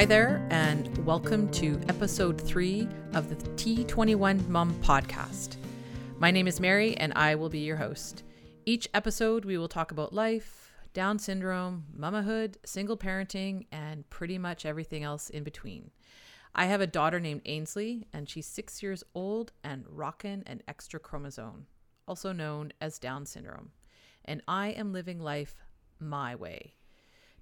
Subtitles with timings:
[0.00, 5.56] Hi there, and welcome to episode three of the T21 Mom podcast.
[6.18, 8.22] My name is Mary, and I will be your host.
[8.64, 14.64] Each episode, we will talk about life, Down syndrome, mamahood, single parenting, and pretty much
[14.64, 15.90] everything else in between.
[16.54, 20.98] I have a daughter named Ainsley, and she's six years old and rockin' an extra
[20.98, 21.66] chromosome,
[22.08, 23.72] also known as Down syndrome.
[24.24, 25.56] And I am living life
[25.98, 26.76] my way.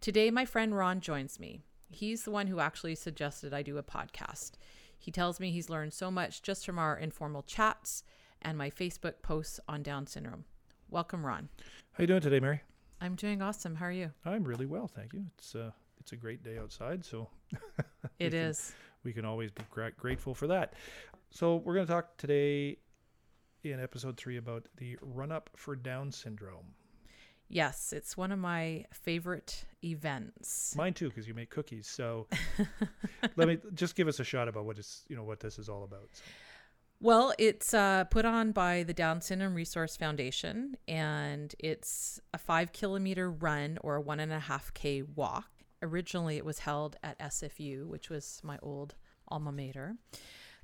[0.01, 1.63] Today, my friend Ron joins me.
[1.91, 4.53] He's the one who actually suggested I do a podcast.
[4.99, 8.03] He tells me he's learned so much just from our informal chats
[8.43, 10.45] and my Facebook posts on Down syndrome.
[10.91, 11.49] Welcome, Ron.
[11.93, 12.61] How you doing today, Mary?
[13.01, 13.77] I'm doing awesome.
[13.77, 14.11] How are you?
[14.25, 15.25] I'm really well, thank you.
[15.39, 15.71] It's uh,
[16.01, 17.29] it's a great day outside, so
[18.19, 18.73] It can- is.
[19.05, 20.75] we can always be gra- grateful for that.
[21.31, 22.79] So we're going to talk today
[23.63, 26.75] in episode three about the run up for Down syndrome.
[27.49, 30.75] Yes, it's one of my favorite events.
[30.77, 31.87] Mine too, because you make cookies.
[31.87, 32.27] So
[33.37, 35.69] let me just give us a shot about what is you know what this is
[35.69, 36.09] all about.
[36.13, 36.23] So,
[37.01, 42.73] Well, it's uh, put on by the Down Syndrome Resource Foundation, and it's a five
[42.73, 45.49] kilometer run or a one and a half K walk.
[45.83, 48.95] Originally, it was held at SFU, which was my old
[49.29, 49.97] alma mater,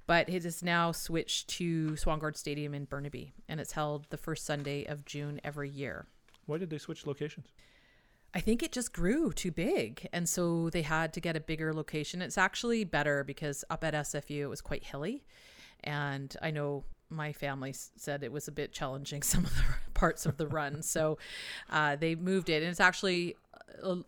[0.07, 4.45] but it is now switched to Swangard Stadium in Burnaby, and it's held the first
[4.45, 6.09] Sunday of June every year.
[6.47, 7.49] Why did they switch locations?
[8.35, 10.09] I think it just grew too big.
[10.13, 12.21] And so they had to get a bigger location.
[12.21, 15.25] It's actually better because up at SFU, it was quite hilly.
[15.85, 19.63] And I know my family said it was a bit challenging, some of the
[19.95, 20.83] parts of the run.
[20.83, 21.19] So
[21.71, 22.63] uh, they moved it.
[22.63, 23.37] And it's actually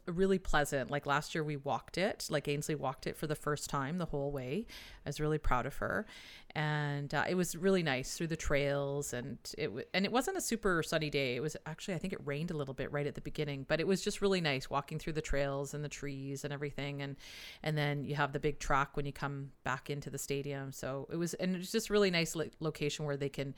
[0.07, 0.91] really pleasant.
[0.91, 2.27] Like last year, we walked it.
[2.31, 4.67] Like Ainsley walked it for the first time the whole way.
[5.05, 6.07] I was really proud of her.
[6.55, 9.13] And uh, it was really nice through the trails.
[9.13, 11.37] And it, w- and it wasn't a super sunny day.
[11.37, 13.79] It was actually, I think it rained a little bit right at the beginning, but
[13.79, 17.03] it was just really nice walking through the trails and the trees and everything.
[17.03, 17.17] And,
[17.63, 20.73] and then you have the big track when you come back into the stadium.
[20.73, 23.55] So it was, and it's just really nice lo- location where they can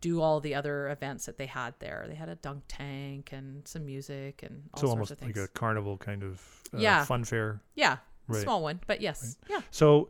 [0.00, 2.04] do all the other events that they had there.
[2.08, 5.36] They had a dunk tank and some music and all so sorts almost of things.
[5.36, 6.40] like a carnival kind of
[6.74, 7.04] uh, Yeah.
[7.04, 7.60] fun fair.
[7.74, 7.96] yeah,
[8.28, 8.42] Right.
[8.42, 9.60] small one, but yes, yeah.
[9.70, 10.08] So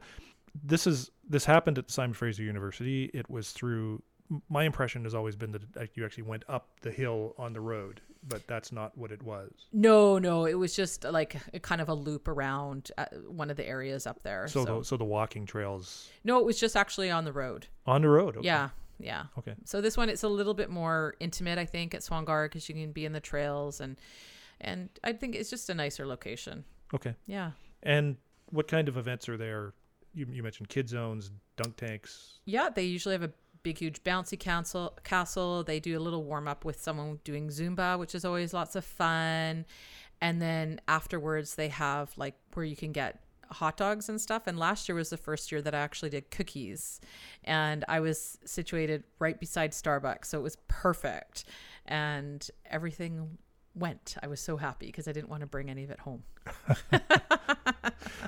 [0.64, 3.10] this is this happened at Simon Fraser University.
[3.14, 4.02] It was through
[4.50, 8.02] my impression has always been that you actually went up the hill on the road,
[8.28, 9.50] but that's not what it was.
[9.72, 13.56] No, no, it was just like a kind of a loop around uh, one of
[13.56, 14.46] the areas up there.
[14.48, 17.68] So So, the so the walking trails no, it was just actually on the road.
[17.86, 18.36] on the road.
[18.36, 18.46] Okay.
[18.46, 18.68] Yeah,
[18.98, 19.24] yeah.
[19.38, 19.54] Okay.
[19.64, 22.74] So this one, it's a little bit more intimate, I think, at Swangard because you
[22.74, 23.96] can be in the trails and
[24.60, 26.64] and I think it's just a nicer location.
[26.92, 27.14] Okay.
[27.26, 28.16] Yeah, And
[28.50, 29.74] what kind of events are there?
[30.14, 32.40] You, you mentioned kid zones, dunk tanks.
[32.44, 32.68] yeah.
[32.74, 33.30] They usually have a
[33.62, 34.96] big, huge bouncy castle.
[35.04, 35.62] Castle.
[35.62, 38.84] They do a little warm up with someone doing Zumba, which is always lots of
[38.84, 39.64] fun.
[40.20, 43.20] And then afterwards, they have like where you can get
[43.50, 44.46] hot dogs and stuff.
[44.46, 47.00] And last year was the first year that I actually did cookies,
[47.44, 51.44] and I was situated right beside Starbucks, so it was perfect.
[51.86, 53.38] And everything
[53.74, 54.16] went.
[54.22, 56.22] I was so happy because I didn't want to bring any of it home.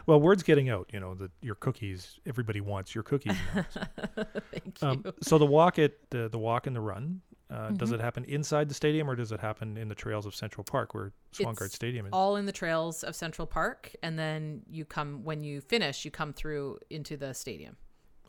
[0.06, 0.90] Well, word's getting out.
[0.92, 2.18] You know that your cookies.
[2.26, 3.36] Everybody wants your cookies.
[3.54, 3.64] now.
[4.52, 4.88] Thank you.
[4.88, 7.20] um, so the walk it the the walk and the run.
[7.50, 7.94] Uh, Does Mhm.
[7.94, 10.94] it happen inside the stadium or does it happen in the trails of Central Park
[10.94, 12.10] where Swangard Stadium is?
[12.12, 16.10] all in the trails of Central Park, and then you come when you finish, you
[16.12, 17.76] come through into the stadium.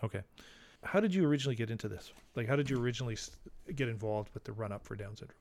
[0.04, 0.22] Okay.
[0.84, 2.12] How did you originally get into this?
[2.36, 3.16] Like, how did you originally
[3.76, 5.38] get involved with the run up for Down syndrome?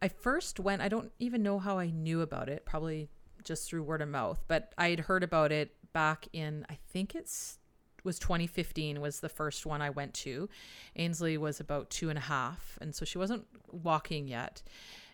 [0.00, 3.10] I first went, I don't even know how I knew about it, probably
[3.42, 7.14] just through word of mouth, but I had heard about it back in, I think
[7.14, 7.58] it's
[8.04, 10.48] was 2015 was the first one I went to.
[10.94, 14.62] Ainsley was about two and a half, and so she wasn't walking yet.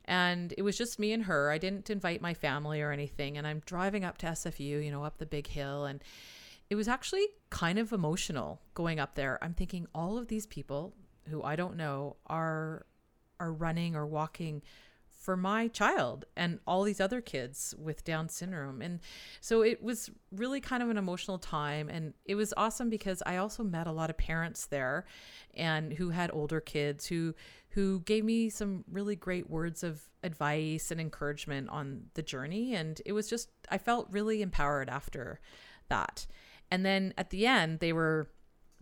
[0.04, 1.50] And it was just me and her.
[1.50, 3.38] I didn't invite my family or anything.
[3.38, 5.84] And I'm driving up to SFU, you know, up the big hill.
[5.84, 6.02] And
[6.68, 9.38] it was actually kind of emotional going up there.
[9.42, 10.94] I'm thinking all of these people
[11.28, 12.86] who I don't know are
[13.38, 14.62] are running or walking
[15.20, 18.80] for my child and all these other kids with Down syndrome.
[18.80, 19.00] And
[19.42, 21.90] so it was really kind of an emotional time.
[21.90, 25.04] And it was awesome because I also met a lot of parents there
[25.52, 27.34] and who had older kids who
[27.74, 32.74] who gave me some really great words of advice and encouragement on the journey.
[32.74, 35.38] And it was just I felt really empowered after
[35.90, 36.26] that.
[36.70, 38.30] And then at the end they were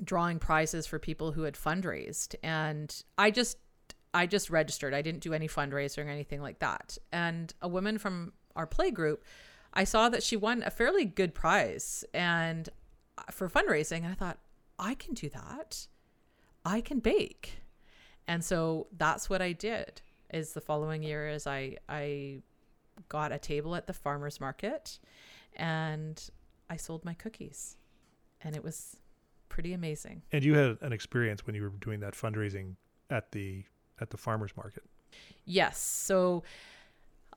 [0.05, 2.37] drawing prizes for people who had fundraised.
[2.45, 3.59] And I just
[4.15, 4.95] I just registered.
[4.95, 6.99] I didn't do any fundraising or anything like that.
[7.13, 9.25] And a woman from our play group,
[9.75, 12.69] I saw that she won a fairly good prize and
[13.17, 13.99] uh, for fundraising.
[13.99, 14.39] And I thought,
[14.79, 15.87] I can do that.
[16.65, 17.61] I can bake.
[18.27, 20.03] And so that's what I did.
[20.33, 22.43] Is the following year is I I
[23.09, 24.99] got a table at the farmers market
[25.57, 26.23] and
[26.69, 27.77] I sold my cookies.
[28.43, 28.97] And it was
[29.49, 30.23] pretty amazing.
[30.31, 32.77] And you had an experience when you were doing that fundraising
[33.11, 33.65] at the
[34.00, 34.85] at the farmers market.
[35.45, 35.79] Yes.
[35.81, 36.43] So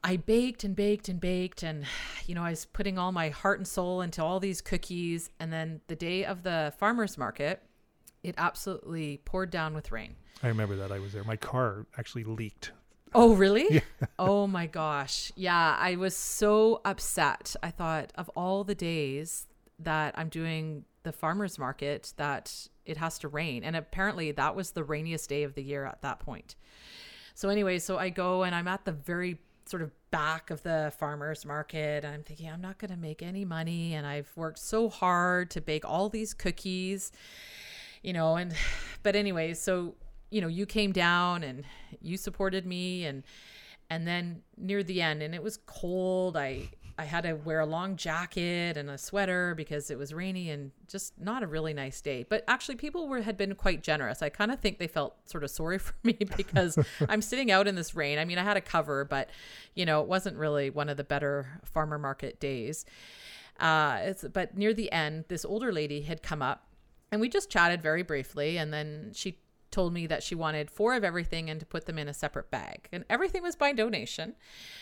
[0.03, 1.85] I baked and baked and baked and
[2.25, 5.51] you know, I was putting all my heart and soul into all these cookies and
[5.53, 7.61] then the day of the farmers market,
[8.23, 10.15] it absolutely poured down with rain.
[10.43, 11.23] I remember that I was there.
[11.23, 12.71] My car actually leaked.
[13.13, 13.65] Oh, really?
[13.71, 14.07] Yeah.
[14.17, 15.31] oh my gosh.
[15.35, 17.55] Yeah, I was so upset.
[17.61, 19.47] I thought of all the days
[19.85, 23.63] that I'm doing the farmers market that it has to rain.
[23.63, 26.55] And apparently that was the rainiest day of the year at that point.
[27.33, 30.91] So anyway, so I go and I'm at the very sort of back of the
[30.97, 34.59] farmers market and I'm thinking I'm not going to make any money and I've worked
[34.59, 37.11] so hard to bake all these cookies
[38.01, 38.53] you know and
[39.03, 39.95] but anyway so
[40.29, 41.63] you know you came down and
[42.01, 43.23] you supported me and
[43.89, 46.67] and then near the end and it was cold i
[47.01, 50.71] i had to wear a long jacket and a sweater because it was rainy and
[50.87, 52.25] just not a really nice day.
[52.27, 54.21] But actually people were had been quite generous.
[54.21, 56.77] I kind of think they felt sort of sorry for me because
[57.09, 58.19] i'm sitting out in this rain.
[58.19, 59.29] I mean i had a cover but
[59.73, 62.85] you know it wasn't really one of the better farmer market days.
[63.59, 66.67] Uh it's but near the end this older lady had come up
[67.11, 69.39] and we just chatted very briefly and then she
[69.71, 72.51] told me that she wanted four of everything and to put them in a separate
[72.51, 72.89] bag.
[72.91, 74.35] And everything was by donation.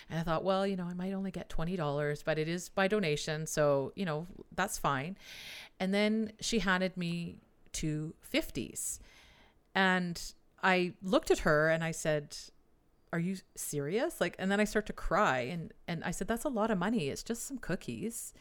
[0.10, 2.88] And I thought, well, you know, I might only get $20, but it is by
[2.88, 3.46] donation.
[3.46, 5.18] So, you know, that's fine.
[5.80, 7.38] And then she handed me
[7.72, 9.00] two 50s.
[9.76, 10.22] And
[10.64, 12.36] I looked at her and I said,
[13.14, 14.20] are you serious?
[14.20, 16.78] Like, and then I start to cry and, and I said, that's a lot of
[16.78, 17.10] money.
[17.10, 18.34] It's just some cookies.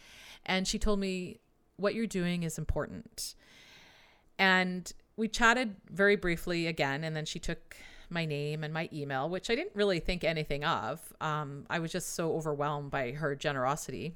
[0.45, 1.41] And she told me,
[1.77, 3.35] what you're doing is important.
[4.39, 7.77] And we chatted very briefly again, and then she took
[8.09, 11.01] my name and my email, which I didn't really think anything of.
[11.21, 14.15] Um, I was just so overwhelmed by her generosity.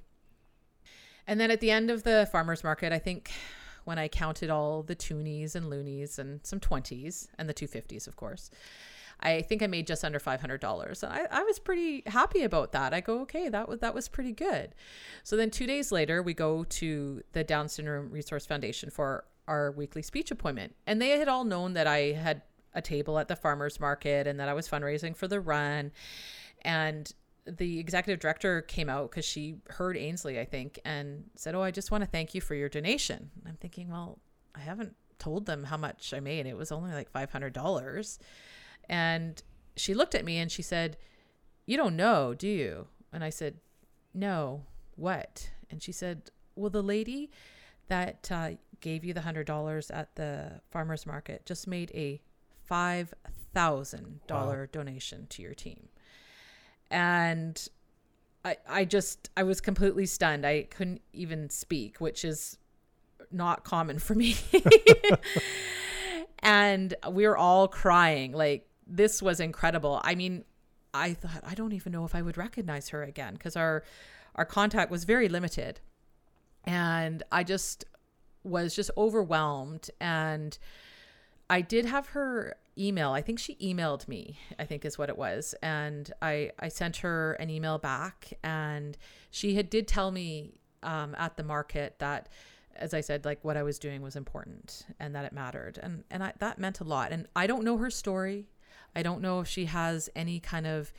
[1.27, 3.33] And then at the end of the farmer's market, I think
[3.85, 8.15] when I counted all the toonies and loonies and some 20s and the 250s, of
[8.15, 8.51] course,
[9.19, 11.03] I think I made just under $500.
[11.03, 12.95] And I, I was pretty happy about that.
[12.95, 14.75] I go, okay, that was, that was pretty good.
[15.25, 19.73] So then two days later, we go to the Down Syndrome Resource Foundation for our
[19.73, 20.75] weekly speech appointment.
[20.87, 22.43] And they had all known that I had
[22.75, 25.93] a table at the farmers market and that I was fundraising for the run.
[26.63, 27.11] And
[27.47, 31.71] the executive director came out because she heard Ainsley, I think, and said, Oh, I
[31.71, 33.31] just want to thank you for your donation.
[33.47, 34.19] I'm thinking, Well,
[34.55, 36.47] I haven't told them how much I made.
[36.47, 38.19] It was only like $500.
[38.89, 39.43] And
[39.77, 40.97] she looked at me and she said,
[41.67, 42.87] You don't know, do you?
[43.13, 43.57] And I said,
[44.15, 44.65] No,
[44.95, 45.51] what?
[45.71, 47.31] And she said, Well, the lady
[47.89, 48.53] that uh,
[48.83, 52.21] gave you the hundred dollars at the farmers market just made a
[52.65, 53.15] five
[53.55, 54.27] thousand wow.
[54.27, 55.89] dollar donation to your team,
[56.91, 57.69] and
[58.45, 60.45] I I just I was completely stunned.
[60.45, 62.59] I couldn't even speak, which is
[63.31, 64.37] not common for me.
[66.41, 68.33] and we were all crying.
[68.33, 70.01] Like this was incredible.
[70.05, 70.45] I mean,
[70.93, 73.85] I thought I don't even know if I would recognize her again because our
[74.35, 75.81] our contact was very limited.
[76.65, 77.85] And I just
[78.45, 80.59] was just overwhelmed and
[81.49, 83.13] I did have her email.
[83.13, 85.55] I think she emailed me, I think is what it was.
[85.63, 88.97] And I, I sent her an email back and
[89.31, 92.29] she had did tell me um, at the market that
[92.77, 95.79] as I said, like what I was doing was important and that it mattered.
[95.83, 97.13] And and I, that meant a lot.
[97.13, 98.49] And I don't know her story.
[98.95, 100.93] I don't know if she has any kind of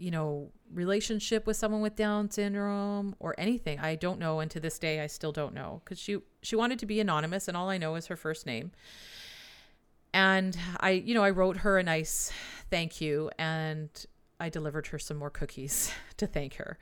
[0.00, 3.78] you know, relationship with someone with Down syndrome or anything.
[3.78, 6.78] I don't know, and to this day, I still don't know because she she wanted
[6.78, 8.72] to be anonymous, and all I know is her first name.
[10.12, 12.32] And I, you know, I wrote her a nice
[12.70, 13.90] thank you, and
[14.40, 16.78] I delivered her some more cookies to thank her,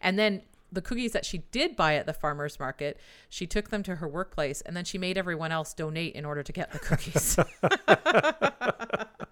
[0.00, 2.98] and then the cookies that she did buy at the farmers market,
[3.28, 6.42] she took them to her workplace, and then she made everyone else donate in order
[6.42, 7.36] to get the cookies.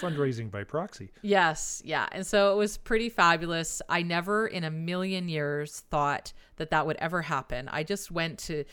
[0.00, 1.10] fundraising by proxy.
[1.22, 2.06] Yes, yeah.
[2.12, 3.82] And so it was pretty fabulous.
[3.88, 7.68] I never in a million years thought that that would ever happen.
[7.68, 8.64] I just went to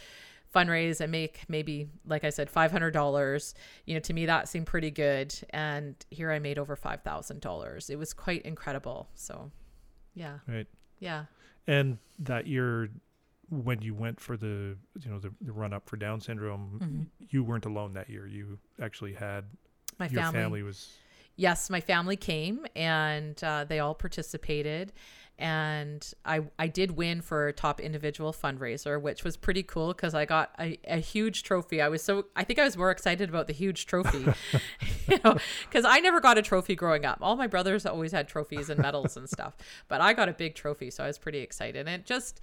[0.54, 3.54] fundraise and make maybe like I said $500.
[3.86, 7.90] You know, to me that seemed pretty good and here I made over $5,000.
[7.90, 9.10] It was quite incredible.
[9.16, 9.52] So,
[10.14, 10.40] yeah.
[10.48, 10.68] Right.
[11.00, 11.26] Yeah.
[11.68, 12.90] And that year
[13.50, 17.04] when you went for the you know the, the run up for down syndrome mm-hmm.
[17.30, 19.46] you weren't alone that year you actually had
[20.00, 20.94] my your family, family was
[21.36, 24.94] yes, my family came and uh, they all participated.
[25.38, 30.24] and I I did win for top individual fundraiser, which was pretty cool because I
[30.24, 31.82] got a, a huge trophy.
[31.82, 34.26] I was so I think I was more excited about the huge trophy,
[35.10, 35.36] you know,
[35.68, 37.18] because I never got a trophy growing up.
[37.22, 39.58] All my brothers always had trophies and medals and stuff,
[39.90, 41.86] but I got a big trophy, so I was pretty excited.
[41.86, 42.40] And it just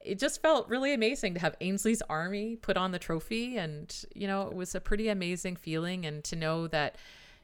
[0.00, 4.28] it just felt really amazing to have Ainsley's Army put on the trophy, and you
[4.28, 6.94] know, it was a pretty amazing feeling, and to know that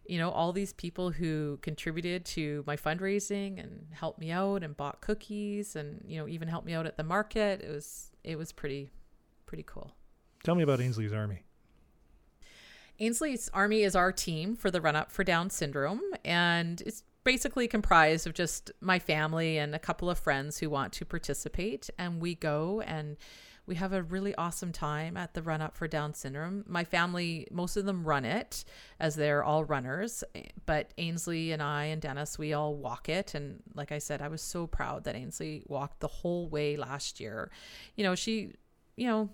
[0.06, 4.76] you know, all these people who contributed to my fundraising and helped me out and
[4.76, 7.62] bought cookies and, you know, even helped me out at the market.
[7.62, 8.90] It was it was pretty
[9.46, 9.92] pretty cool.
[10.42, 11.44] Tell me about Ainsley's Army.
[13.00, 17.66] Ainsley's Army is our team for the run up for Down syndrome and it's basically
[17.66, 22.20] comprised of just my family and a couple of friends who want to participate and
[22.20, 23.16] we go and
[23.66, 26.64] we have a really awesome time at the run up for Down syndrome.
[26.66, 28.64] My family, most of them run it
[29.00, 33.34] as they're all runners, eh, but Ainsley and I and Dennis, we all walk it.
[33.34, 37.20] And like I said, I was so proud that Ainsley walked the whole way last
[37.20, 37.50] year.
[37.96, 38.52] You know, she,
[38.96, 39.30] you know,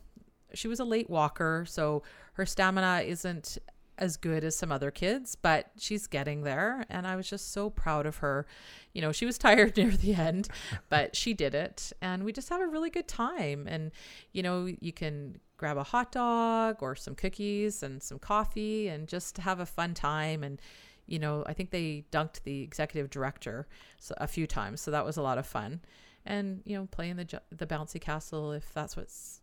[0.55, 2.03] she was a late walker, so
[2.35, 3.59] her stamina isn't
[4.01, 6.85] as good as some other kids, but she's getting there.
[6.89, 8.47] And I was just so proud of her.
[8.93, 10.49] You know, she was tired near the end,
[10.89, 11.93] but she did it.
[12.01, 13.67] And we just have a really good time.
[13.69, 13.93] And,
[14.33, 19.07] you know, you can grab a hot dog or some cookies and some coffee and
[19.07, 20.43] just have a fun time.
[20.43, 20.61] And,
[21.07, 23.69] you know, I think they dunked the executive director
[24.17, 24.81] a few times.
[24.81, 25.81] So that was a lot of fun.
[26.25, 29.41] And, you know, playing the, the bouncy castle if that's what's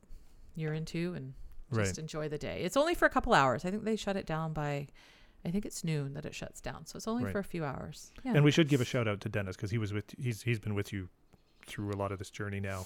[0.55, 1.33] you're into and
[1.73, 1.97] just right.
[1.97, 2.61] enjoy the day.
[2.63, 3.65] It's only for a couple hours.
[3.65, 4.87] I think they shut it down by
[5.45, 6.85] I think it's noon that it shuts down.
[6.85, 7.31] So it's only right.
[7.31, 8.11] for a few hours.
[8.23, 8.33] Yeah.
[8.35, 10.59] And we should give a shout out to Dennis because he was with he's he's
[10.59, 11.09] been with you
[11.65, 12.85] through a lot of this journey now,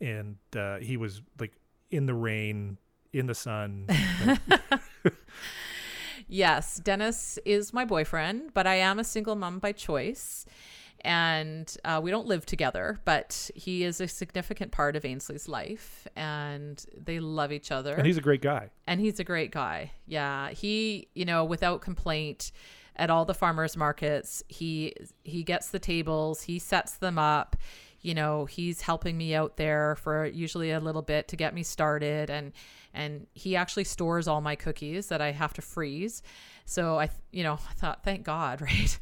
[0.00, 1.52] and uh, he was like
[1.90, 2.78] in the rain,
[3.12, 3.86] in the sun.
[6.28, 10.46] yes, Dennis is my boyfriend, but I am a single mom by choice
[11.02, 16.06] and uh, we don't live together, but he is a significant part of Ainsley's life,
[16.16, 17.94] and they love each other.
[17.94, 18.70] And he's a great guy.
[18.86, 19.92] And he's a great guy.
[20.06, 22.52] Yeah, he, you know, without complaint,
[22.96, 24.94] at all the farmers markets, he
[25.24, 27.56] he gets the tables, he sets them up.
[28.02, 31.62] You know, he's helping me out there for usually a little bit to get me
[31.62, 32.52] started, and
[32.92, 36.22] and he actually stores all my cookies that I have to freeze
[36.64, 38.98] so I, you know, I thought, thank God, right?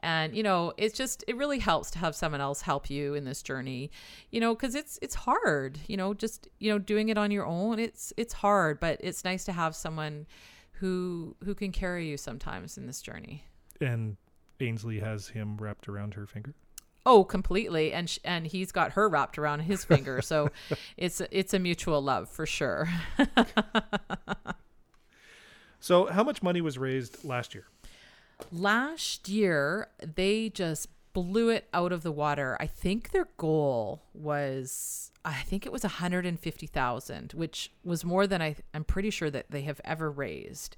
[0.00, 3.24] And you know, it's just it really helps to have someone else help you in
[3.24, 3.90] this journey,
[4.30, 7.46] you know, because it's it's hard, you know, just you know doing it on your
[7.46, 7.78] own.
[7.78, 10.26] It's it's hard, but it's nice to have someone
[10.72, 13.44] who who can carry you sometimes in this journey.
[13.80, 14.16] And
[14.60, 16.54] Ainsley has him wrapped around her finger.
[17.10, 20.50] Oh, completely, and sh- and he's got her wrapped around his finger, so
[20.96, 22.88] it's it's a mutual love for sure.
[25.80, 27.66] So, how much money was raised last year?
[28.50, 32.56] Last year, they just blew it out of the water.
[32.60, 38.56] I think their goal was I think it was 150,000, which was more than I
[38.74, 40.76] I'm pretty sure that they have ever raised.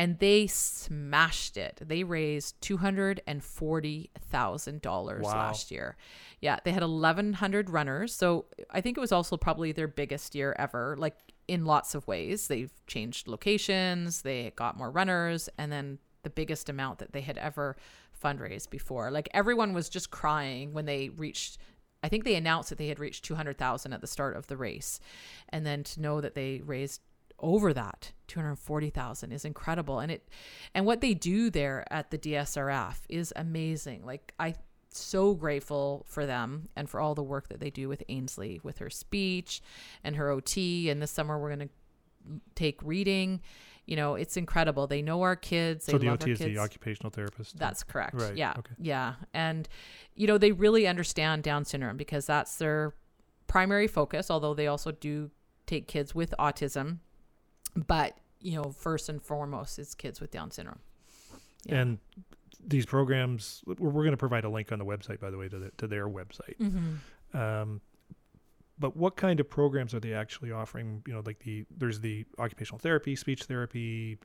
[0.00, 1.82] And they smashed it.
[1.84, 5.30] They raised $240,000 wow.
[5.30, 5.98] last year.
[6.40, 8.14] Yeah, they had 1100 runners.
[8.14, 10.96] So I think it was also probably their biggest year ever.
[10.98, 12.46] Like in lots of ways.
[12.46, 17.36] They've changed locations, they got more runners, and then the biggest amount that they had
[17.36, 17.76] ever
[18.24, 19.10] fundraised before.
[19.10, 21.58] Like everyone was just crying when they reached
[22.02, 25.00] I think they announced that they had reached 200,000 at the start of the race.
[25.50, 27.02] And then to know that they raised
[27.42, 30.28] over that 240,000 is incredible and it
[30.74, 34.54] and what they do there at the DSRF is amazing like I
[34.94, 38.78] so grateful for them and for all the work that they do with Ainsley with
[38.78, 39.62] her speech
[40.02, 40.90] and her OT.
[40.90, 43.40] And this summer we're going to take reading.
[43.86, 44.86] You know, it's incredible.
[44.86, 45.86] They know our kids.
[45.86, 47.58] They so the OT is the occupational therapist.
[47.58, 48.20] That's correct.
[48.20, 48.36] Right.
[48.36, 48.54] Yeah.
[48.58, 48.72] Okay.
[48.78, 49.14] Yeah.
[49.34, 49.68] And
[50.14, 52.94] you know, they really understand Down syndrome because that's their
[53.46, 54.30] primary focus.
[54.30, 55.30] Although they also do
[55.66, 56.98] take kids with autism,
[57.74, 60.78] but you know, first and foremost, it's kids with Down syndrome.
[61.64, 61.76] Yeah.
[61.76, 61.98] And
[62.66, 65.48] these programs we're, we're going to provide a link on the website by the way
[65.48, 66.58] to, the, to their website.
[66.60, 67.36] Mm-hmm.
[67.36, 67.80] um,
[68.78, 71.02] but what kind of programs are they actually offering?
[71.06, 74.18] You know like the there's the occupational therapy speech therapy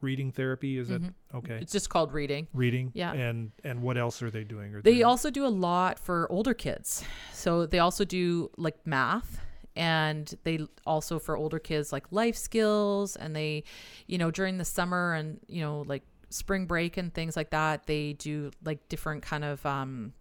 [0.00, 1.04] reading therapy is mm-hmm.
[1.04, 1.58] that okay?
[1.60, 2.48] It's just called reading.
[2.52, 2.90] Reading?
[2.94, 3.12] Yeah.
[3.12, 4.72] And and what else are they doing?
[4.72, 7.04] They, they also do a lot for older kids.
[7.32, 9.40] So they also do like math
[9.74, 13.64] and they also for older kids like life skills and they
[14.06, 16.02] you know during the summer and you know like
[16.32, 20.12] spring break and things like that, they do like different kind of um,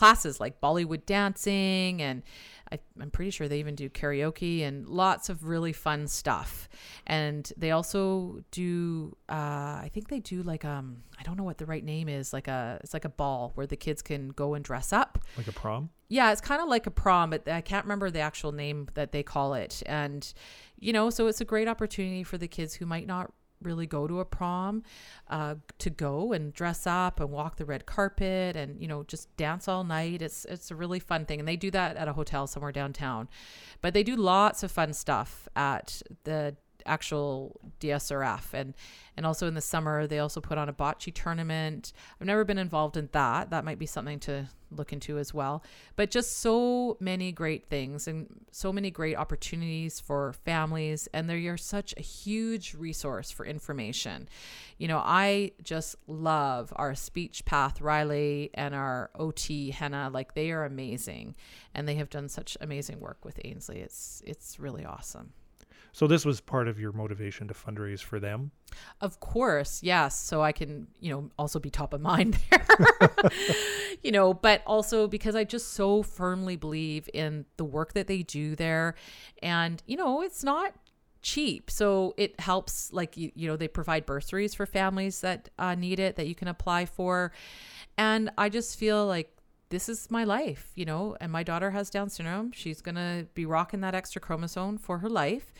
[0.00, 2.22] classes like Bollywood dancing and
[2.72, 6.70] I, am pretty sure they even do karaoke and lots of really fun stuff.
[7.06, 9.34] And they also do, uh,
[9.84, 12.48] I think they do like um, I don't know what the right name is, like
[12.48, 15.18] a it's like a ball where the kids can go and dress up.
[15.36, 15.90] Like a prom.
[16.08, 19.12] Yeah, it's kind of like a prom, but I can't remember the actual name that
[19.12, 19.82] they call it.
[19.84, 20.32] And
[20.78, 24.06] you know, so it's a great opportunity for the kids who might not really go
[24.06, 24.82] to a prom
[25.28, 29.34] uh, to go and dress up and walk the red carpet and you know just
[29.36, 30.22] dance all night.
[30.22, 31.38] It's it's a really fun thing.
[31.38, 33.28] And they do that at a hotel somewhere downtown.
[33.80, 36.56] But they do lots of fun stuff at the
[36.90, 38.74] actual DSRF and
[39.16, 41.92] and also in the summer they also put on a bocce tournament.
[42.20, 43.50] I've never been involved in that.
[43.50, 45.62] That might be something to look into as well.
[45.96, 51.56] But just so many great things and so many great opportunities for families and they're
[51.56, 54.28] such a huge resource for information.
[54.78, 60.50] You know, I just love our speech path Riley and our OT Henna like they
[60.50, 61.34] are amazing
[61.74, 63.80] and they have done such amazing work with Ainsley.
[63.80, 65.32] It's it's really awesome.
[65.92, 68.52] So this was part of your motivation to fundraise for them?
[69.00, 70.18] Of course, yes.
[70.18, 73.10] So I can, you know, also be top of mind there.
[74.02, 78.22] you know, but also because I just so firmly believe in the work that they
[78.22, 78.94] do there.
[79.42, 80.74] And, you know, it's not
[81.22, 81.70] cheap.
[81.70, 85.98] So it helps, like, you, you know, they provide bursaries for families that uh, need
[85.98, 87.32] it that you can apply for.
[87.98, 89.30] And I just feel like
[89.70, 92.52] this is my life, you know, and my daughter has Down syndrome.
[92.52, 95.54] She's going to be rocking that extra chromosome for her life.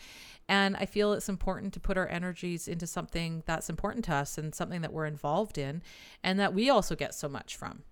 [0.47, 4.37] And I feel it's important to put our energies into something that's important to us
[4.37, 5.81] and something that we're involved in
[6.23, 7.83] and that we also get so much from.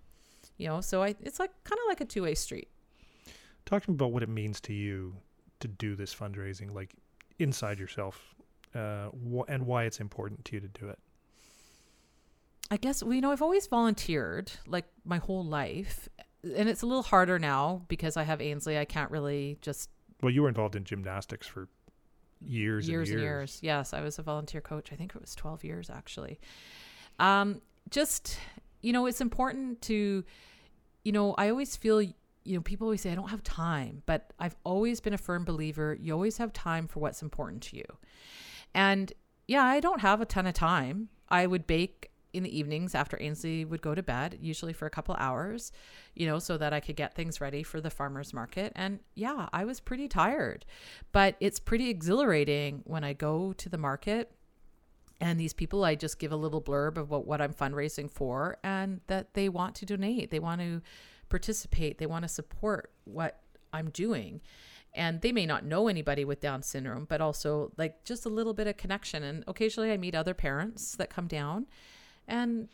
[0.58, 2.68] You know, so I it's like kind of like a two-way street.
[3.64, 5.16] Talk to me about what it means to you
[5.60, 6.94] to do this fundraising like
[7.38, 8.34] inside yourself
[8.74, 10.98] uh, wh- and why it's important to you to do it.
[12.70, 16.08] I guess well, you know I've always volunteered like my whole life,
[16.42, 18.78] and it's a little harder now because I have Ainsley.
[18.78, 19.90] I can't really just.
[20.22, 21.68] Well, you were involved in gymnastics for
[22.44, 23.10] years, years and years.
[23.10, 23.58] and years.
[23.62, 24.92] Yes, I was a volunteer coach.
[24.92, 26.38] I think it was twelve years actually.
[27.18, 27.60] Um,
[27.90, 28.38] just
[28.82, 30.24] you know, it's important to,
[31.04, 34.32] you know, I always feel you know, people always say, I don't have time, but
[34.38, 37.84] I've always been a firm believer you always have time for what's important to you.
[38.74, 39.12] And
[39.46, 41.08] yeah, I don't have a ton of time.
[41.28, 44.90] I would bake in the evenings after Ainsley would go to bed, usually for a
[44.90, 45.72] couple hours,
[46.14, 48.72] you know, so that I could get things ready for the farmer's market.
[48.74, 50.64] And yeah, I was pretty tired,
[51.12, 54.32] but it's pretty exhilarating when I go to the market
[55.20, 58.56] and these people, I just give a little blurb of what, what I'm fundraising for
[58.64, 60.30] and that they want to donate.
[60.30, 60.80] They want to
[61.28, 61.98] participate.
[61.98, 63.40] They want to support what
[63.72, 64.40] I'm doing
[64.92, 68.54] and they may not know anybody with down syndrome but also like just a little
[68.54, 71.66] bit of connection and occasionally i meet other parents that come down
[72.30, 72.68] and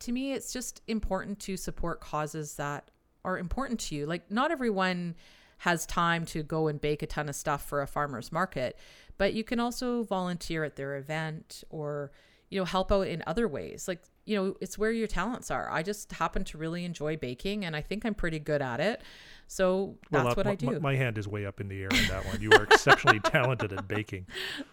[0.00, 2.90] to me, it's just important to support causes that
[3.24, 4.06] are important to you.
[4.06, 5.14] Like, not everyone
[5.58, 8.78] has time to go and bake a ton of stuff for a farmer's market,
[9.18, 12.12] but you can also volunteer at their event or,
[12.48, 13.86] you know, help out in other ways.
[13.86, 15.70] Like, you know, it's where your talents are.
[15.70, 19.02] I just happen to really enjoy baking and I think I'm pretty good at it.
[19.48, 20.66] So that's well, uh, what I do.
[20.66, 22.40] My, my, hand is way up in the air on that one.
[22.40, 24.26] You are exceptionally talented at baking.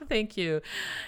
[0.08, 0.62] Thank you.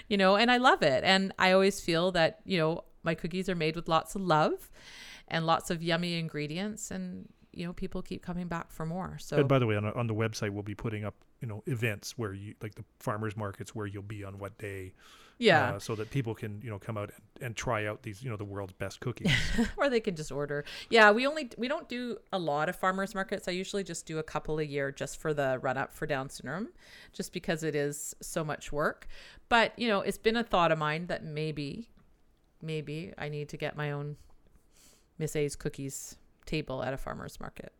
[0.08, 1.04] You know, and I love it.
[1.04, 4.70] And I always feel that, you know, my cookies are made with lots of love
[5.28, 9.18] and lots of yummy ingredients and you know people keep coming back for more.
[9.20, 11.64] So and by the way on, on the website we'll be putting up you know
[11.66, 14.94] events where you like the farmers markets where you'll be on what day
[15.40, 15.72] yeah.
[15.72, 18.30] uh, so that people can you know come out and, and try out these you
[18.30, 19.32] know the world's best cookies.
[19.78, 20.66] Or they can just order.
[20.90, 23.48] Yeah we only we don't do a lot of farmers markets.
[23.48, 26.30] I usually just do a couple a year just for the run up for down
[26.30, 26.70] syndrome
[27.14, 29.08] just because it is so much work.
[29.48, 31.90] But you know it's been a thought of mine that maybe
[32.62, 34.17] maybe I need to get my own
[35.17, 37.74] Miss A's cookies table at a farmer's market.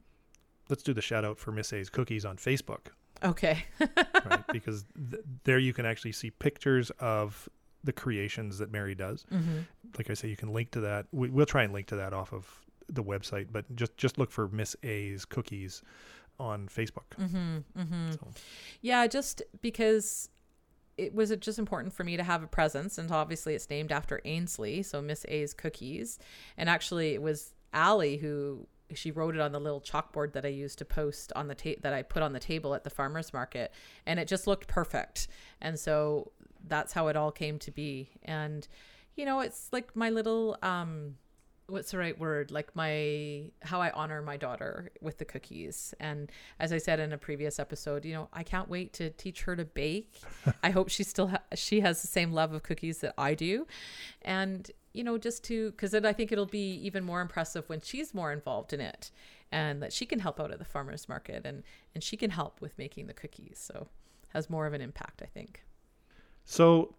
[0.70, 2.88] Let's do the shout out for Miss A's cookies on Facebook.
[3.24, 3.66] Okay.
[3.80, 7.50] right, because th- there you can actually see pictures of
[7.84, 9.26] the creations that Mary does.
[9.32, 9.60] Mm-hmm.
[9.98, 11.08] Like I say, you can link to that.
[11.12, 12.48] We, will try and link to that off of
[12.88, 15.82] the website, but just just look for Miss A's cookies
[16.40, 17.16] on Facebook.
[17.20, 18.12] Mm-hmm, mm-hmm.
[18.12, 18.28] So.
[18.82, 20.30] Yeah, just because
[21.00, 24.20] it was just important for me to have a presence and obviously it's named after
[24.26, 26.20] Ainsley so Miss A's cookies.
[26.58, 30.50] And actually it was Allie who she wrote it on the little chalkboard that I
[30.50, 33.32] used to post on the tape that I put on the table at the farmers
[33.32, 33.72] market
[34.06, 35.28] and it just looked perfect.
[35.62, 36.32] And so
[36.68, 38.10] that's how it all came to be.
[38.24, 38.68] And
[39.16, 41.16] you know it's like my little um
[41.70, 46.32] what's the right word like my how i honor my daughter with the cookies and
[46.60, 49.56] as i said in a previous episode you know i can't wait to teach her
[49.56, 50.22] to bake
[50.64, 53.66] i hope she still ha- she has the same love of cookies that i do
[54.22, 57.82] and you know, just to, because then I think it'll be even more impressive when
[57.82, 59.12] she's more involved in it
[59.52, 62.62] and that she can help out at the farmer's market and, and she can help
[62.62, 63.60] with making the cookies.
[63.62, 63.88] So
[64.30, 65.64] has more of an impact, I think.
[66.44, 66.96] So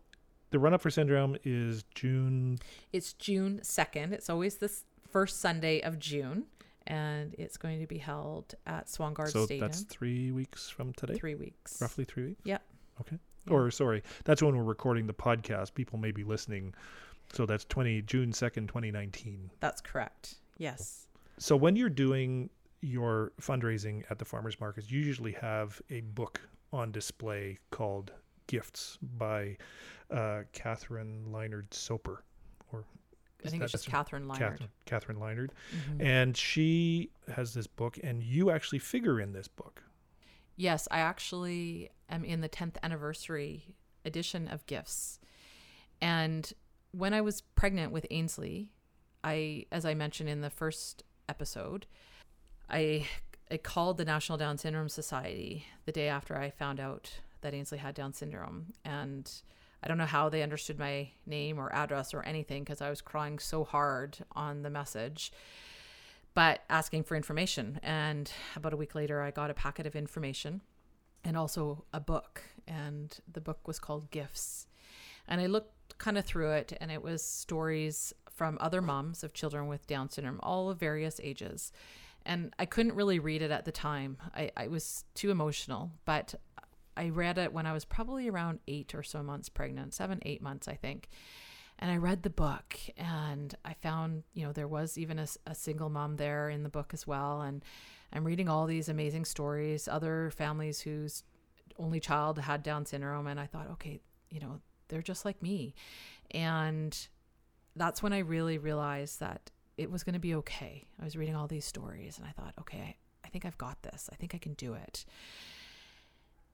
[0.51, 2.59] the run up for syndrome is June.
[2.93, 4.13] It's June 2nd.
[4.13, 4.71] It's always the
[5.11, 6.47] first Sunday of June
[6.87, 9.67] and it's going to be held at Swangard so Stadium.
[9.67, 11.15] that's three weeks from today.
[11.15, 11.81] Three weeks.
[11.81, 12.41] Roughly three weeks.
[12.45, 12.63] Yep.
[13.01, 13.19] Okay.
[13.49, 15.75] Or sorry, that's when we're recording the podcast.
[15.75, 16.75] People may be listening.
[17.33, 19.51] So that's twenty June second, twenty nineteen.
[19.61, 20.37] That's correct.
[20.59, 21.07] Yes.
[21.39, 22.51] So when you're doing
[22.83, 26.41] your fundraising at the farmers markets, you usually have a book
[26.73, 28.13] on display called
[28.47, 29.57] Gifts by
[30.11, 32.25] uh, Kathryn Lynard Soper,
[32.73, 32.85] or
[33.45, 34.39] I think it's just Kathryn Lynard.
[34.39, 36.03] Catherine, Kathryn Lynard, Mhm.
[36.03, 39.83] and she has this book, and you actually figure in this book.
[40.57, 45.19] Yes, I actually am in the 10th anniversary edition of Gifts.
[46.03, 46.53] And
[46.93, 48.73] when I was pregnant with Ainsley,
[49.23, 51.87] I as I mentioned in the first episode,
[52.69, 53.07] I
[53.51, 57.79] I called the National Down Syndrome Society the day after I found out that Ainsley
[57.79, 59.31] had Down syndrome and
[59.83, 63.01] I don't know how they understood my name or address or anything because I was
[63.01, 65.33] crying so hard on the message
[66.35, 67.81] but asking for information.
[67.83, 70.61] And about a week later, I got a packet of information
[71.25, 72.43] and also a book.
[72.67, 74.67] And the book was called Gifts.
[75.27, 79.35] And I looked kind of through it, and it was stories from other moms of
[79.35, 81.73] children with Down syndrome, all of various ages.
[82.25, 86.35] And I couldn't really read it at the time, I, I was too emotional, but
[87.01, 90.43] I read it when I was probably around eight or so months pregnant, seven, eight
[90.43, 91.09] months, I think
[91.81, 95.55] and I read the book and I found, you know, there was even a, a,
[95.55, 97.41] single mom there in the book as well.
[97.41, 97.65] And
[98.13, 101.25] I'm reading all these amazing stories, other families whose
[101.79, 103.27] only child had Down syndrome.
[103.27, 105.75] And I thought, okay, you know, they're just like me.
[106.33, 106.97] And
[107.75, 110.87] that's when I really realized that it was going to be okay.
[111.01, 114.11] I was reading all these stories and I thought, okay, I think I've got this.
[114.13, 115.07] I think I can do it.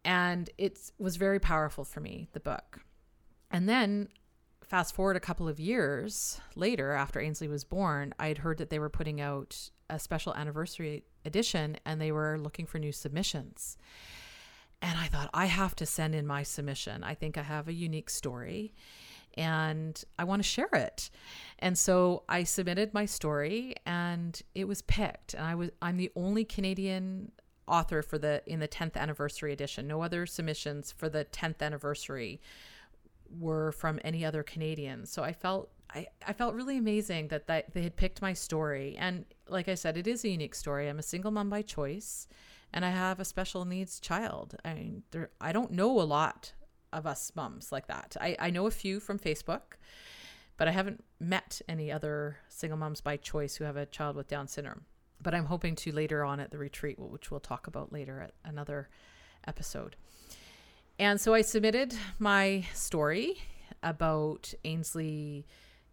[0.06, 2.80] And it was very powerful for me, the book.
[3.50, 4.08] And then
[4.62, 8.70] fast forward a couple of years later, after Ainsley was born, I had heard that
[8.70, 13.76] they were putting out a special anniversary edition and they were looking for new submissions.
[14.80, 17.02] And I thought, I have to send in my submission.
[17.02, 18.74] I think I have a unique story
[19.34, 21.10] and I want to share it.
[21.58, 25.34] And so I submitted my story and it was picked.
[25.34, 27.32] And I was I'm the only Canadian
[27.66, 29.87] author for the in the 10th anniversary edition.
[29.87, 32.40] No other submissions for the 10th anniversary
[33.38, 35.11] were from any other Canadians.
[35.11, 38.96] So I felt I, I felt really amazing that, that they had picked my story.
[38.98, 40.88] And like I said, it is a unique story.
[40.88, 42.26] I'm a single mom by choice
[42.72, 44.57] and I have a special needs child.
[44.64, 46.52] I mean, there, I don't know a lot
[46.92, 48.16] of us moms like that.
[48.20, 49.79] I, I know a few from Facebook,
[50.57, 54.29] but I haven't met any other single moms by choice who have a child with
[54.29, 54.83] Down syndrome.
[55.26, 58.34] But I'm hoping to later on at the retreat, which we'll talk about later at
[58.44, 58.88] another
[59.44, 59.96] episode.
[61.00, 63.38] And so I submitted my story
[63.82, 65.44] about Ainsley,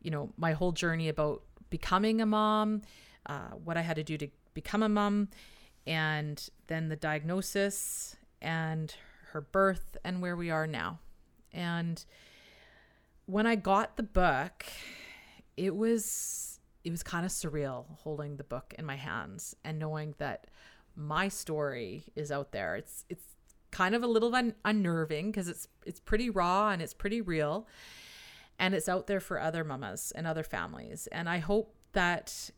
[0.04, 1.42] you know, my whole journey about
[1.72, 2.84] becoming a mom,
[3.26, 5.30] uh, what I had to do to become a mom,
[5.88, 8.94] and then the diagnosis and
[9.32, 11.00] her birth and where we are now.
[11.52, 12.06] And
[13.26, 14.64] when I got the book,
[15.58, 16.53] it was
[16.84, 20.48] it was kind of surreal holding the book in my hands and knowing that
[20.96, 22.76] my story is out there.
[22.76, 23.24] It's it's
[23.72, 27.68] kind of a little un- unnerving because it's it's pretty raw and it's pretty real
[28.60, 32.52] and it's out there for other mamas and other families and i hope that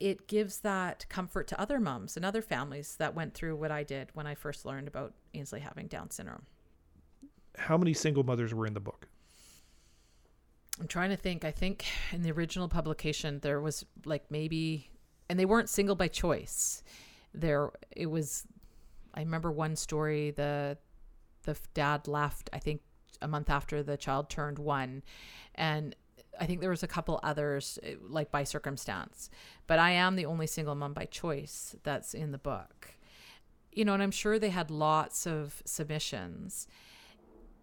[0.00, 3.82] it gives that comfort to other mums and other families that went through what i
[3.82, 6.46] did when i first learned about ainsley having down syndrome
[7.58, 9.08] How many single mothers were in the book?
[10.80, 11.44] I'm trying to think.
[11.44, 14.90] I think in the original publication there was like maybe
[15.28, 16.82] and they weren't single by choice.
[17.34, 18.46] There it was
[19.14, 20.78] I remember one story the
[21.44, 22.82] the dad left I think
[23.20, 25.02] a month after the child turned 1
[25.54, 25.94] and
[26.40, 29.30] I think there was a couple others eh, like by circumstance.
[29.66, 32.94] But I am the only single mom by choice that's in the book.
[33.72, 36.66] You know and I'm sure they had lots of submissions.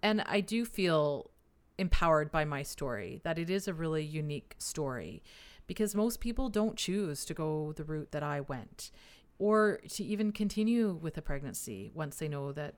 [0.02, 1.32] And I do feel
[1.80, 5.24] empowered by my story that it is a really unique story
[5.68, 8.92] because most people don't choose to go the route that I went
[9.38, 12.76] or to even continue with a pregnancy once they know that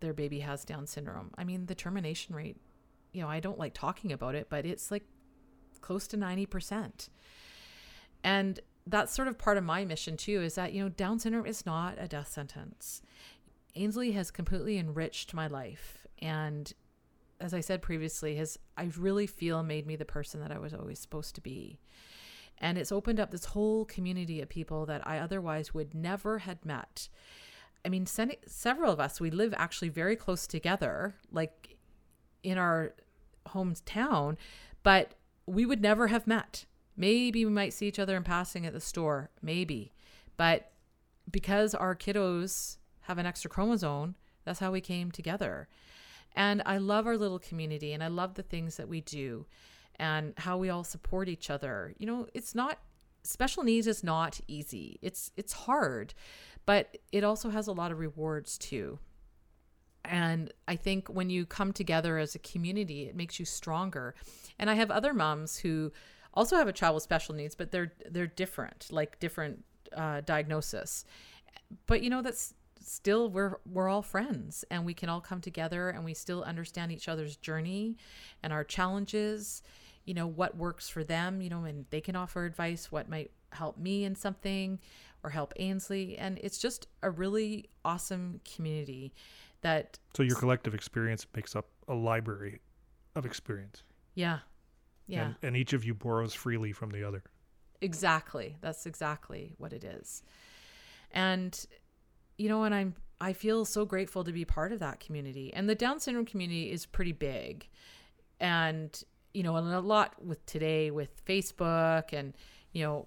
[0.00, 1.30] their baby has Down syndrome.
[1.38, 2.56] I mean, the termination rate,
[3.12, 5.04] you know, I don't like talking about it, but it's like
[5.80, 7.08] close to 90%.
[8.24, 11.46] And that's sort of part of my mission too is that, you know, Down syndrome
[11.46, 13.02] is not a death sentence.
[13.76, 16.72] Ainsley has completely enriched my life and
[17.40, 20.74] as I said previously, has I really feel made me the person that I was
[20.74, 21.80] always supposed to be.
[22.58, 26.64] And it's opened up this whole community of people that I otherwise would never had
[26.64, 27.08] met.
[27.84, 31.78] I mean, several of us, we live actually very close together, like
[32.42, 32.94] in our
[33.48, 34.36] hometown,
[34.82, 35.14] but
[35.46, 36.66] we would never have met.
[36.96, 39.92] Maybe we might see each other in passing at the store, maybe.
[40.36, 40.70] But
[41.30, 45.68] because our kiddos have an extra chromosome, that's how we came together.
[46.34, 49.46] And I love our little community and I love the things that we do
[49.96, 51.94] and how we all support each other.
[51.98, 52.78] You know, it's not
[53.22, 54.98] special needs is not easy.
[55.02, 56.14] It's it's hard,
[56.66, 58.98] but it also has a lot of rewards too.
[60.04, 64.14] And I think when you come together as a community, it makes you stronger.
[64.58, 65.92] And I have other moms who
[66.32, 69.64] also have a child with special needs, but they're they're different, like different
[69.94, 71.04] uh, diagnosis.
[71.86, 75.90] But you know that's still we're we're all friends and we can all come together
[75.90, 77.96] and we still understand each other's journey
[78.42, 79.62] and our challenges
[80.04, 83.30] you know what works for them you know and they can offer advice what might
[83.52, 84.78] help me in something
[85.22, 89.12] or help Ainsley and it's just a really awesome community
[89.62, 92.60] that so your collective experience makes up a library
[93.14, 93.82] of experience.
[94.14, 94.38] Yeah.
[95.06, 95.26] Yeah.
[95.26, 97.22] And, and each of you borrows freely from the other.
[97.80, 98.56] Exactly.
[98.60, 100.22] That's exactly what it is.
[101.12, 101.66] And
[102.40, 105.52] you know, and I'm I feel so grateful to be part of that community.
[105.52, 107.68] And the Down syndrome community is pretty big.
[108.40, 108.90] And,
[109.34, 112.32] you know, and a lot with today with Facebook and,
[112.72, 113.06] you know,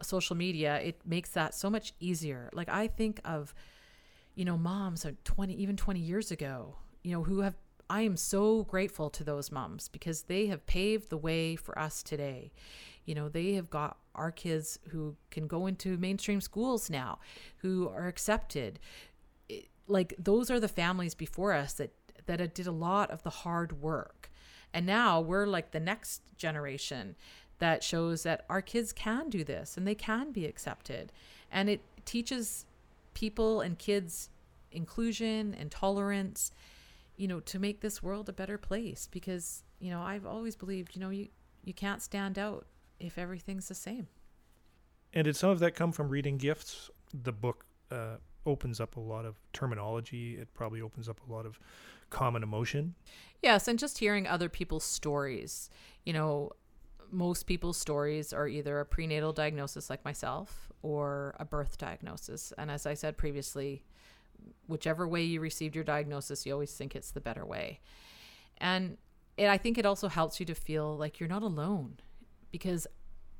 [0.00, 2.48] social media, it makes that so much easier.
[2.54, 3.54] Like I think of,
[4.34, 7.56] you know, moms of 20 even 20 years ago, you know, who have
[7.90, 12.02] I am so grateful to those moms because they have paved the way for us
[12.02, 12.50] today.
[13.04, 17.18] You know, they have got our kids who can go into mainstream schools now,
[17.58, 18.78] who are accepted.
[19.48, 21.90] It, like those are the families before us that
[22.26, 24.30] that did a lot of the hard work.
[24.72, 27.16] And now we're like the next generation
[27.58, 31.12] that shows that our kids can do this and they can be accepted.
[31.50, 32.66] And it teaches
[33.14, 34.30] people and kids
[34.70, 36.52] inclusion and tolerance
[37.20, 40.96] you know, to make this world a better place because, you know, I've always believed,
[40.96, 41.28] you know, you,
[41.62, 42.64] you can't stand out
[43.00, 44.08] if everything's the same.
[45.12, 46.90] And did some of that come from reading gifts?
[47.12, 50.36] The book uh, opens up a lot of terminology.
[50.36, 51.58] It probably opens up a lot of
[52.10, 52.94] common emotion.
[53.42, 55.70] Yes, and just hearing other people's stories.
[56.04, 56.52] You know,
[57.10, 62.52] most people's stories are either a prenatal diagnosis like myself or a birth diagnosis.
[62.56, 63.82] And as I said previously,
[64.68, 67.80] whichever way you received your diagnosis, you always think it's the better way.
[68.58, 68.96] And
[69.36, 71.96] it, I think it also helps you to feel like you're not alone
[72.50, 72.86] because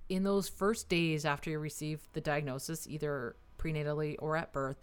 [0.08, 4.82] in those first days after you receive the diagnosis, either prenatally or at birth,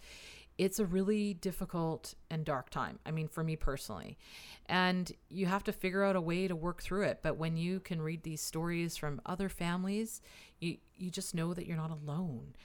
[0.58, 3.00] it's a really difficult and dark time.
[3.06, 4.18] I mean, for me personally.
[4.66, 7.20] And you have to figure out a way to work through it.
[7.22, 10.22] But when you can read these stories from other families,
[10.60, 12.56] you, you just know that you're not alone.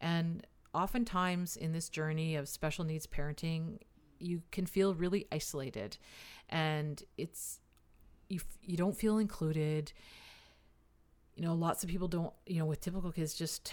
[0.00, 3.78] And oftentimes in this journey of special needs parenting,
[4.18, 5.96] you can feel really isolated
[6.48, 7.60] and it's
[8.28, 9.92] you you don't feel included.
[11.38, 13.72] You know, lots of people don't, you know, with typical kids just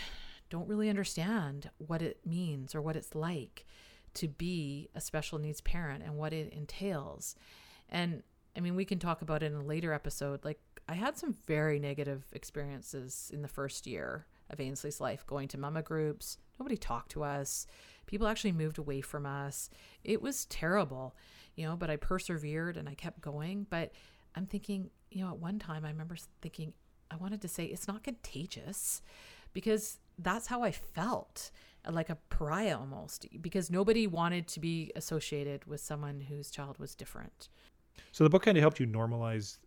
[0.52, 3.66] don't really understand what it means or what it's like
[4.14, 7.36] to be a special needs parent and what it entails.
[7.90, 8.22] And
[8.56, 10.46] I mean, we can talk about it in a later episode.
[10.46, 15.48] Like, I had some very negative experiences in the first year of Ainsley's life, going
[15.48, 16.38] to mama groups.
[16.60, 17.66] Nobody talked to us.
[18.06, 19.72] People actually moved away from us.
[20.04, 21.16] It was terrible,
[21.56, 23.66] you know, but I persevered and I kept going.
[23.72, 23.92] But
[24.36, 26.74] I'm thinking, you know, at one time I remember thinking,
[27.12, 29.02] I wanted to say it's not contagious
[29.54, 31.52] because that's how I felt
[31.88, 36.78] uh, like a pariah almost because nobody wanted to be associated with someone whose child
[36.78, 37.50] was different.
[38.12, 39.58] So the book kind of helped you normalize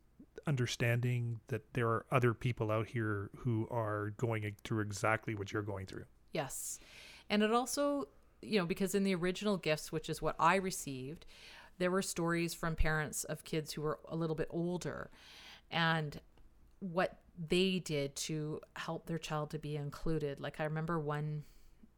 [0.47, 5.63] understanding that there are other people out here who are going through exactly what you're
[5.63, 6.05] going through.
[6.33, 6.79] Yes.
[7.29, 8.09] And it also,
[8.41, 11.27] you know, because in the original gifts, which is what I received,
[11.79, 15.11] there were stories from parents of kids who were a little bit older
[15.71, 16.21] and
[16.81, 20.41] what they did to help their child to be included.
[20.41, 21.45] Like I remember one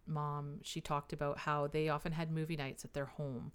[0.07, 3.53] mom, she talked about how they often had movie nights at their home.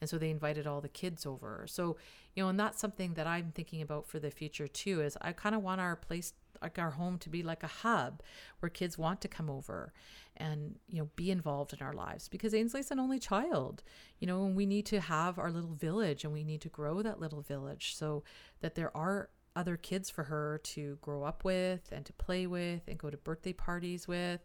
[0.00, 1.66] And so they invited all the kids over.
[1.68, 1.96] So,
[2.34, 5.32] you know, and that's something that I'm thinking about for the future too is I
[5.32, 8.20] kind of want our place like our home to be like a hub
[8.58, 9.92] where kids want to come over
[10.36, 13.82] and you know be involved in our lives because Ainsley's an only child
[14.18, 17.00] you know and we need to have our little village and we need to grow
[17.02, 18.24] that little village so
[18.60, 22.82] that there are other kids for her to grow up with and to play with
[22.86, 24.40] and go to birthday parties with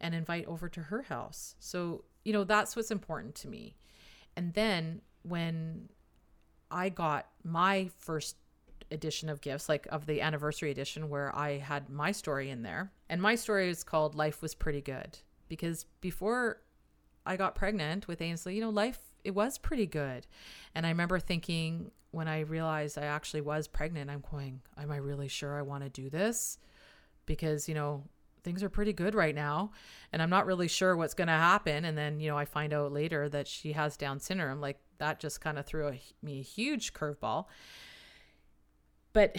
[0.00, 1.54] and invite over to her house.
[1.58, 3.76] So, you know, that's what's important to me.
[4.36, 5.88] And then when
[6.70, 8.36] I got my first
[8.90, 12.92] edition of gifts, like of the anniversary edition, where I had my story in there.
[13.08, 15.18] And my story is called Life Was Pretty Good
[15.48, 16.62] because before
[17.24, 20.26] I got pregnant with Ainsley, you know, life, it was pretty good.
[20.74, 24.96] And I remember thinking when I realized I actually was pregnant, I'm going, am I
[24.96, 26.58] really sure I want to do this?
[27.26, 28.04] Because, you know,
[28.42, 29.72] things are pretty good right now
[30.12, 32.72] and i'm not really sure what's going to happen and then you know i find
[32.72, 36.38] out later that she has down syndrome like that just kind of threw a, me
[36.38, 37.46] a huge curveball
[39.12, 39.34] but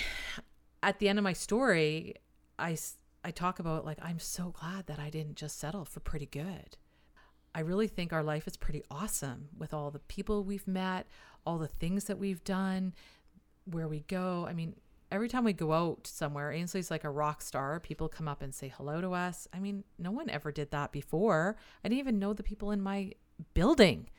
[0.83, 2.15] at the end of my story
[2.59, 2.77] i
[3.23, 6.75] i talk about like i'm so glad that i didn't just settle for pretty good
[7.57, 11.05] i really think our life is pretty awesome with all the people we've met
[11.45, 12.93] all the things that we've done
[13.65, 14.73] where we go i mean
[15.11, 17.79] every time we go out somewhere, Ainsley's like a rock star.
[17.79, 19.47] People come up and say hello to us.
[19.53, 21.55] I mean, no one ever did that before.
[21.83, 23.13] I didn't even know the people in my
[23.53, 24.09] building.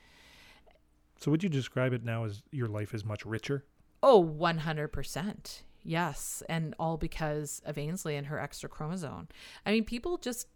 [1.18, 3.64] So would you describe it now as your life is much richer?
[4.03, 5.62] Oh, 100%.
[5.83, 6.42] Yes.
[6.48, 9.29] And all because of Ainsley and her extra chromosome.
[9.66, 10.46] I mean, people just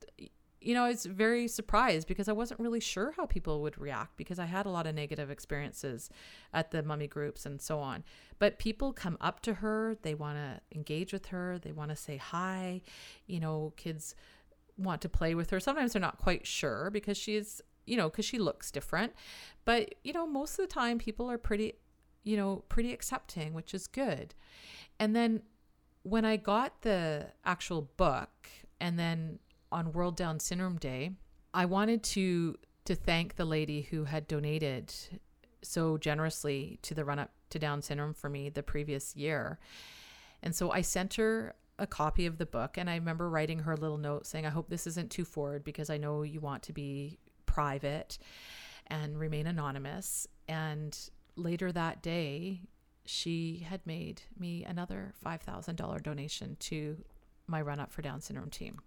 [0.63, 4.17] you know, I was very surprised because I wasn't really sure how people would react
[4.17, 6.11] because I had a lot of negative experiences
[6.53, 8.05] at the mummy groups and so on.
[8.39, 11.97] But people come up to her, they want to engage with her, they want to
[11.97, 12.83] say hi.
[13.27, 14.15] You know, kids
[14.77, 15.61] want to play with her.
[15.61, 19.13] Sometimes they're not quite sure because she's, you know, because she looks different.
[19.65, 21.75] But, you know, most of the time people are pretty,
[22.25, 24.35] you know, pretty accepting, which is good.
[24.99, 25.43] And then
[26.03, 28.49] when I got the actual book,
[28.81, 29.39] and then
[29.73, 31.13] on World Down Syndrome Day,
[31.53, 34.93] I wanted to to thank the lady who had donated
[35.63, 39.59] so generously to the run up to Down syndrome for me the previous year.
[40.43, 43.73] And so I sent her a copy of the book and I remember writing her
[43.73, 46.65] a little note saying I hope this isn't too forward because I know you want
[46.65, 48.19] to be private
[48.89, 50.99] and remain anonymous and
[51.37, 52.63] later that day
[53.05, 57.05] she had made me another $5,000 donation to
[57.47, 58.81] my run up for Down syndrome team.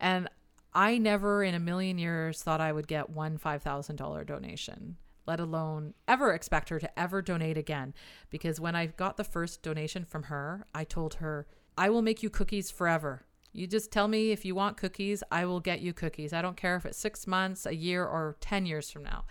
[0.00, 0.28] And
[0.74, 5.94] I never in a million years thought I would get one $5,000 donation, let alone
[6.06, 7.94] ever expect her to ever donate again.
[8.30, 12.22] Because when I got the first donation from her, I told her, I will make
[12.22, 13.24] you cookies forever.
[13.52, 16.32] You just tell me if you want cookies, I will get you cookies.
[16.32, 19.24] I don't care if it's six months, a year, or 10 years from now.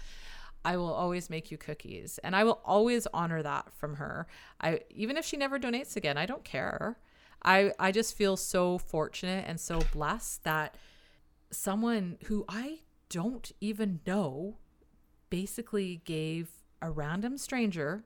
[0.65, 2.19] I will always make you cookies.
[2.23, 4.27] And I will always honor that from her.
[4.60, 6.97] I even if she never donates again, I don't care.
[7.47, 10.75] I I just feel so fortunate and so blessed that
[11.49, 12.79] someone who I
[13.10, 14.57] don't even know
[15.29, 16.49] basically gave
[16.81, 18.03] a random stranger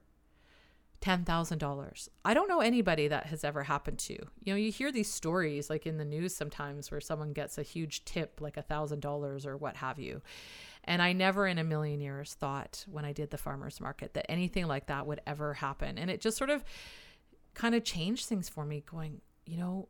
[1.01, 2.09] $10,000.
[2.23, 4.13] I don't know anybody that has ever happened to.
[4.13, 7.63] You know, you hear these stories like in the news sometimes where someone gets a
[7.63, 10.21] huge tip like a $1,000 or what have you.
[10.83, 14.29] And I never in a million years thought when I did the farmers market that
[14.29, 15.97] anything like that would ever happen.
[15.97, 16.63] And it just sort of
[17.55, 19.21] kind of changed things for me going,
[19.51, 19.89] you know,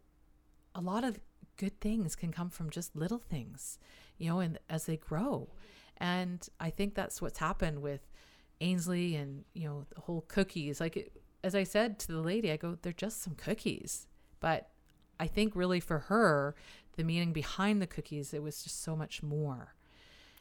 [0.73, 1.19] a lot of
[1.57, 3.77] good things can come from just little things,
[4.17, 5.49] you know, and as they grow.
[5.97, 8.01] And I think that's what's happened with
[8.59, 10.81] Ainsley and, you know, the whole cookies.
[10.81, 14.07] Like, it, as I said to the lady, I go, they're just some cookies.
[14.39, 14.69] But
[15.19, 16.55] I think really for her,
[16.95, 19.75] the meaning behind the cookies, it was just so much more.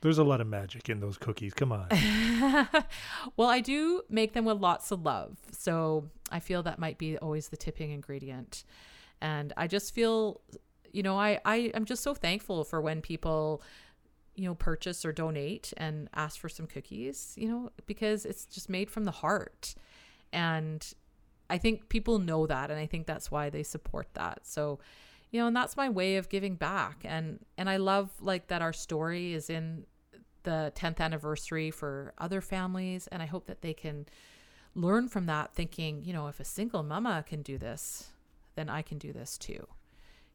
[0.00, 1.52] There's a lot of magic in those cookies.
[1.52, 1.88] Come on.
[3.37, 5.37] well, I do make them with lots of love.
[5.52, 8.64] So I feel that might be always the tipping ingredient.
[9.20, 10.40] And I just feel,
[10.92, 13.62] you know, I, I am just so thankful for when people,
[14.35, 18.68] you know, purchase or donate and ask for some cookies, you know, because it's just
[18.68, 19.74] made from the heart.
[20.33, 20.87] And
[21.48, 22.70] I think people know that.
[22.70, 24.40] And I think that's why they support that.
[24.44, 24.78] So,
[25.30, 27.02] you know, and that's my way of giving back.
[27.04, 29.85] And, and I love like that our story is in
[30.44, 33.06] the 10th anniversary for other families.
[33.09, 34.06] And I hope that they can
[34.74, 38.11] learn from that, thinking, you know, if a single mama can do this,
[38.60, 39.66] then I can do this too.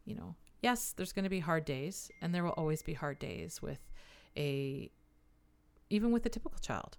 [0.05, 3.19] You know, yes, there's going to be hard days, and there will always be hard
[3.19, 3.79] days with
[4.35, 4.91] a,
[5.91, 6.97] even with a typical child.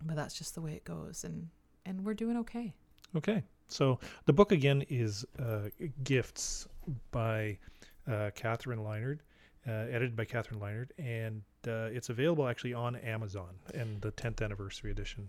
[0.00, 1.48] But that's just the way it goes, and
[1.84, 2.72] and we're doing okay.
[3.16, 5.68] Okay, so the book again is uh,
[6.04, 6.68] Gifts
[7.10, 7.58] by
[8.06, 9.18] uh, Kathryn Lynard,
[9.66, 14.42] uh, edited by Kathryn Lynard, and uh, it's available actually on Amazon, and the 10th
[14.42, 15.28] anniversary edition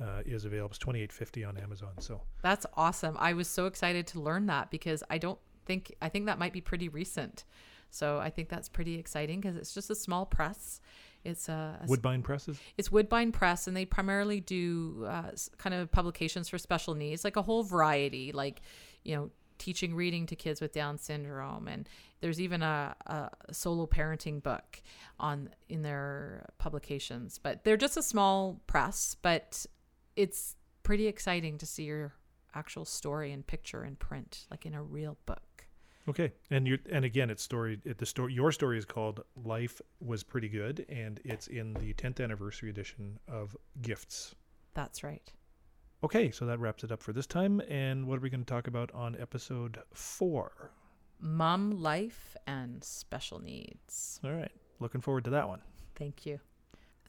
[0.00, 0.70] uh, is available.
[0.70, 1.92] It's 28.50 on Amazon.
[1.98, 3.16] So that's awesome.
[3.18, 6.52] I was so excited to learn that because I don't think I think that might
[6.52, 7.44] be pretty recent.
[7.90, 10.80] So I think that's pretty exciting because it's just a small press.
[11.24, 12.58] It's a, a Woodbine presses.
[12.76, 17.36] It's Woodbine Press, and they primarily do uh, kind of publications for special needs, like
[17.36, 18.60] a whole variety, like
[19.04, 21.88] you know teaching reading to kids with Down syndrome, and
[22.20, 24.82] there's even a, a, solo parenting book
[25.18, 27.38] on in their publications.
[27.38, 29.64] But they're just a small press, but
[30.16, 32.14] it's pretty exciting to see your
[32.54, 35.66] actual story and picture in print, like in a real book.
[36.06, 37.80] Okay, and you and again, it's story.
[37.84, 38.34] It, the story.
[38.34, 43.18] Your story is called "Life Was Pretty Good," and it's in the 10th anniversary edition
[43.26, 44.34] of Gifts.
[44.74, 45.32] That's right.
[46.02, 47.62] Okay, so that wraps it up for this time.
[47.68, 50.72] And what are we going to talk about on episode four?
[51.20, 54.20] Mom life and special needs.
[54.22, 55.62] All right, looking forward to that one.
[55.94, 56.38] Thank you.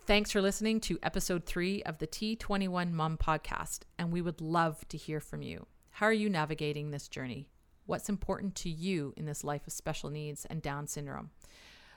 [0.05, 4.87] Thanks for listening to episode three of the T21 Mom podcast, and we would love
[4.89, 5.65] to hear from you.
[5.89, 7.49] How are you navigating this journey?
[7.87, 11.31] What's important to you in this life of special needs and Down syndrome?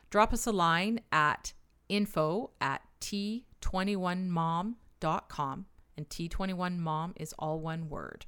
[0.08, 1.52] Drop us a line at
[1.90, 5.66] info at t21mom.com,
[5.98, 8.24] and T21mom is all one word.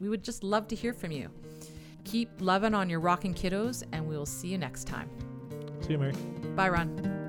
[0.00, 1.30] We would just love to hear from you.
[2.02, 5.08] Keep loving on your rocking kiddos, and we will see you next time.
[5.82, 6.14] See you, Mary.
[6.56, 7.23] Bye, Ron.